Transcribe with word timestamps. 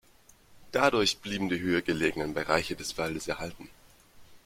Dadurch 0.71 1.19
blieben 1.19 1.47
die 1.49 1.59
höher 1.59 1.83
gelegenen 1.83 2.33
Bereiche 2.33 2.75
des 2.75 2.97
Waldes 2.97 3.27
erhalten. 3.27 3.69